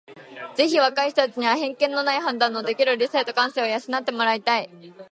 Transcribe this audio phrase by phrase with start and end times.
[0.55, 4.67] ぜひ若い人たちには偏見のない判断のできる理性と感性を養って貰いたい。